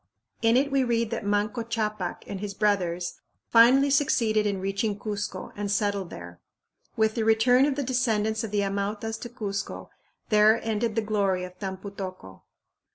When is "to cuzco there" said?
9.19-10.59